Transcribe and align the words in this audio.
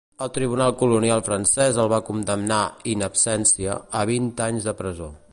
El 0.25 0.29
tribunal 0.35 0.71
colonial 0.77 1.19
francès 1.27 1.77
el 1.83 1.91
va 1.93 1.99
condemnar 2.07 2.61
"in 2.95 3.07
absentia" 3.11 3.77
a 4.01 4.03
vint 4.13 4.31
anys 4.47 4.69
de 4.71 4.75
presó. 4.81 5.11